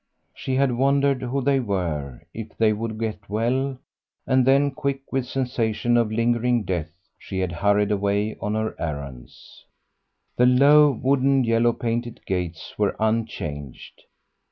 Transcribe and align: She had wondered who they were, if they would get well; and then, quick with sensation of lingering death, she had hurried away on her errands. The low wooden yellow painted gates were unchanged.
She 0.33 0.55
had 0.55 0.71
wondered 0.71 1.21
who 1.21 1.41
they 1.43 1.59
were, 1.59 2.23
if 2.33 2.57
they 2.57 2.73
would 2.73 2.97
get 2.97 3.29
well; 3.29 3.77
and 4.25 4.47
then, 4.47 4.71
quick 4.71 5.01
with 5.13 5.27
sensation 5.27 5.95
of 5.95 6.11
lingering 6.11 6.63
death, 6.63 6.89
she 7.19 7.37
had 7.37 7.51
hurried 7.51 7.91
away 7.91 8.35
on 8.41 8.55
her 8.55 8.75
errands. 8.79 9.63
The 10.37 10.47
low 10.47 10.89
wooden 10.89 11.43
yellow 11.43 11.73
painted 11.73 12.25
gates 12.25 12.73
were 12.79 12.95
unchanged. 12.99 14.01